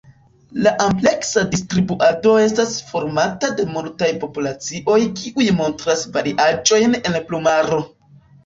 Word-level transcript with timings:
La 0.67 0.71
ampleksa 0.85 1.41
distribuado 1.51 2.31
estas 2.45 2.73
formata 2.93 3.51
de 3.61 3.67
multaj 3.75 4.09
populacioj 4.25 4.99
kiuj 5.21 5.49
montras 5.61 6.05
variaĵojn 6.19 7.01
en 7.05 7.21
plumaro. 7.31 7.83